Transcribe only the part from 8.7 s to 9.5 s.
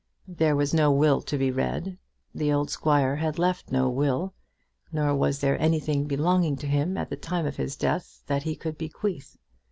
bequeath.